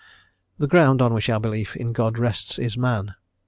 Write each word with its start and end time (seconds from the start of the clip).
"* 0.31 0.57
"The 0.57 0.65
ground 0.67 0.99
on 0.99 1.13
which 1.13 1.29
our 1.29 1.39
belief 1.39 1.75
in 1.75 1.93
God 1.93 2.17
rests 2.17 2.57
is 2.57 2.75
Man. 2.75 3.13